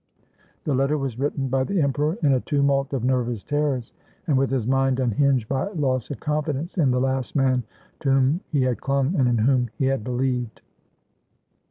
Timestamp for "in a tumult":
2.23-2.91